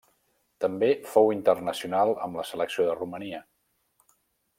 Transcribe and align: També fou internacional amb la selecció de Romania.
També 0.63 0.87
fou 1.09 1.29
internacional 1.35 2.13
amb 2.29 2.39
la 2.41 2.47
selecció 2.53 2.87
de 2.89 2.97
Romania. 3.01 3.43